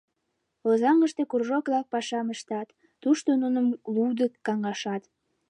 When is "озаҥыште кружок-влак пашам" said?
0.69-2.27